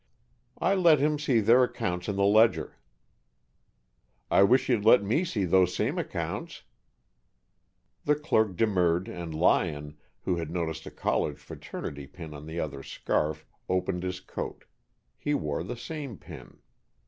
"I 0.57 0.73
let 0.73 0.97
him 0.97 1.19
see 1.19 1.41
their 1.41 1.63
accounts 1.63 2.09
in 2.09 2.15
the 2.15 2.23
ledger." 2.25 2.79
"I 4.31 4.41
wish 4.41 4.67
you'd 4.67 4.83
let 4.83 5.03
me 5.03 5.23
see 5.23 5.45
those 5.45 5.75
same 5.75 5.99
accounts." 5.99 6.63
The 8.05 8.15
clerk 8.15 8.55
demurred 8.57 9.07
and 9.07 9.35
Lyon, 9.35 9.99
who 10.23 10.37
had 10.37 10.49
noticed 10.49 10.87
a 10.87 10.89
college 10.89 11.37
fraternity 11.37 12.07
pin 12.07 12.33
in 12.33 12.47
the 12.47 12.59
other's 12.59 12.89
scarf, 12.91 13.45
opened 13.69 14.01
his 14.01 14.19
coat. 14.21 14.65
He 15.19 15.35
wore 15.35 15.61
the 15.61 15.77
same 15.77 16.17
pin. 16.17 16.57